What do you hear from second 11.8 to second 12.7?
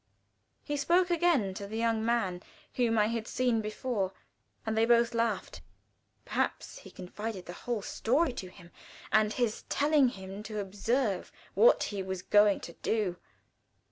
he was going